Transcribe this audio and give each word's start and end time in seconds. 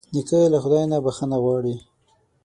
نیکه 0.13 0.39
له 0.53 0.57
خدای 0.63 0.85
نه 0.91 0.97
بښنه 1.05 1.37
غواړي. 1.43 1.75